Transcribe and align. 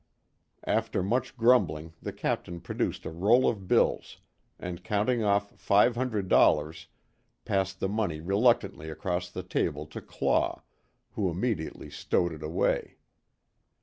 After 0.65 1.03
much 1.03 1.37
grumbling 1.37 1.93
the 2.01 2.11
Captain 2.11 2.59
produced 2.59 3.05
a 3.05 3.11
roll 3.11 3.47
of 3.47 3.67
bills 3.67 4.17
and 4.59 4.83
counting 4.83 5.23
off 5.23 5.51
five 5.59 5.93
hundred 5.95 6.27
dollars, 6.27 6.87
passed 7.45 7.79
the 7.79 7.87
money 7.87 8.19
reluctantly 8.19 8.89
across 8.89 9.29
the 9.29 9.43
table 9.43 9.85
to 9.85 10.01
Claw, 10.01 10.63
who 11.11 11.29
immediately 11.29 11.91
stowed 11.91 12.33
it 12.33 12.41
away. 12.41 12.97